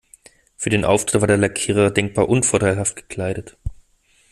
Für 0.57 0.71
den 0.71 0.83
Auftritt 0.83 1.21
war 1.21 1.27
der 1.27 1.37
Lackierer 1.37 1.91
denkbar 1.91 2.27
unvorteilhaft 2.27 2.95
gekleidet. 2.95 3.55